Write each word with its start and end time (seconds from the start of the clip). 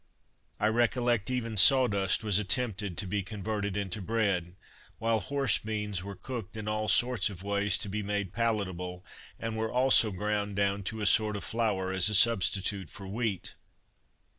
I 0.59 0.65
recollect 0.65 1.29
even 1.29 1.57
"saw 1.57 1.85
dust" 1.85 2.23
was 2.23 2.39
attempted 2.39 2.97
to 2.97 3.05
be 3.05 3.21
converted 3.21 3.77
into 3.77 4.01
bread, 4.01 4.55
while 4.97 5.19
horse 5.19 5.59
beans 5.59 6.01
were 6.03 6.15
cooked 6.15 6.57
in 6.57 6.67
all 6.67 6.87
sorts 6.87 7.29
of 7.29 7.43
ways 7.43 7.77
to 7.77 7.87
be 7.87 8.01
made 8.01 8.33
palatable, 8.33 9.05
and 9.37 9.55
were 9.55 9.71
also 9.71 10.09
ground 10.09 10.55
down 10.55 10.81
to 10.85 11.01
a 11.01 11.05
sort 11.05 11.35
of 11.35 11.43
flour 11.43 11.91
as 11.91 12.09
a 12.09 12.15
substitute 12.15 12.89
for 12.89 13.07
wheat. 13.07 13.53